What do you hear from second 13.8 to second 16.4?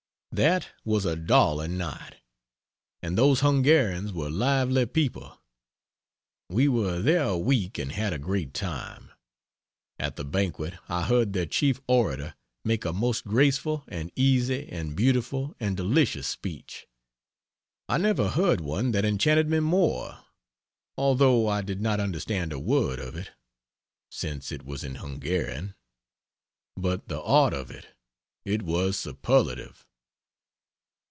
and easy and beautiful and delicious